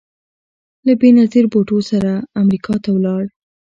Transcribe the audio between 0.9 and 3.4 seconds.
بېنظیر بوټو سره امریکا ته ولاړ